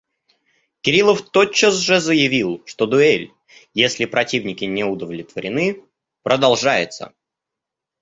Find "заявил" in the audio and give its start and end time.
2.01-2.63